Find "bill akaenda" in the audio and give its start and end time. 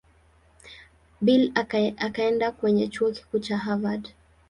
1.21-2.51